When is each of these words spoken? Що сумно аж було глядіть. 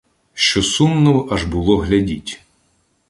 Що 0.33 0.63
сумно 0.63 1.27
аж 1.31 1.45
було 1.45 1.77
глядіть. 1.77 2.41